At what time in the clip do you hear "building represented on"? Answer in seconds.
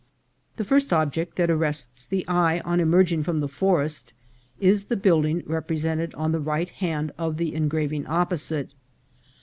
4.97-6.31